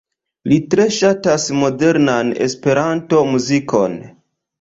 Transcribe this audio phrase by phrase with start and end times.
[0.51, 3.99] Li tre ŝatas modernan Esperanto-muzikon.